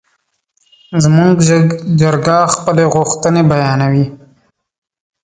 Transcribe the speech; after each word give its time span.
زموږ 1.03 1.35
چرګه 1.99 2.37
خپلې 2.53 2.85
غوښتنې 2.93 3.41
بیانوي. 3.51 4.05